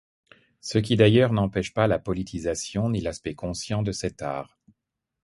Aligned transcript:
Ce 0.61 0.79
qui 0.79 0.95
d'ailleurs 0.95 1.31
n'empêche 1.31 1.75
pas 1.75 1.85
la 1.85 1.99
politisation 1.99 2.89
ni 2.89 3.01
l'aspect 3.01 3.35
conscient 3.35 3.83
de 3.83 3.91
cet 3.91 4.23
art. 4.23 4.57